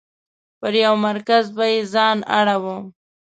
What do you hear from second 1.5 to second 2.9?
به یې ځان اړوه.